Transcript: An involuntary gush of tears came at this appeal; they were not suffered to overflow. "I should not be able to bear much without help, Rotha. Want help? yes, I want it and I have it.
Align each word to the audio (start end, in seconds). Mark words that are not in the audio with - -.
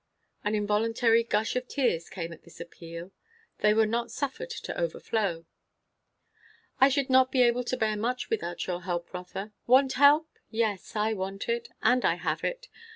An 0.43 0.55
involuntary 0.55 1.23
gush 1.23 1.55
of 1.55 1.67
tears 1.67 2.09
came 2.09 2.33
at 2.33 2.41
this 2.41 2.59
appeal; 2.59 3.11
they 3.59 3.71
were 3.71 3.85
not 3.85 4.09
suffered 4.09 4.49
to 4.49 4.75
overflow. 4.75 5.45
"I 6.79 6.89
should 6.89 7.07
not 7.11 7.31
be 7.31 7.43
able 7.43 7.63
to 7.65 7.77
bear 7.77 7.95
much 7.95 8.31
without 8.31 8.63
help, 8.63 9.13
Rotha. 9.13 9.53
Want 9.67 9.93
help? 9.93 10.27
yes, 10.49 10.95
I 10.95 11.13
want 11.13 11.47
it 11.47 11.67
and 11.83 12.03
I 12.03 12.15
have 12.15 12.43
it. 12.43 12.67